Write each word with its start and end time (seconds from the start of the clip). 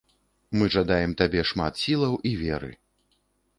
Мы 0.59 0.69
жадаем 0.75 1.13
табе 1.19 1.45
шмат 1.51 1.73
сілаў 1.83 2.19
і 2.33 2.35
веры! 2.43 2.75